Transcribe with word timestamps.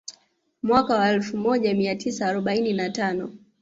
Mwaka 0.63 0.95
wa 0.99 1.09
elfu 1.09 1.37
moja 1.37 1.73
mia 1.73 1.95
tisa 1.95 2.25
arobaini 2.27 2.73
na 2.73 2.89
tano 2.89 3.33